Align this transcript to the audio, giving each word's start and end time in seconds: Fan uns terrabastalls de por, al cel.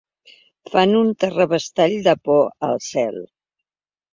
Fan 0.75 0.95
uns 0.99 1.19
terrabastalls 1.25 2.07
de 2.09 2.15
por, 2.29 2.43
al 2.71 2.83
cel. 2.89 3.21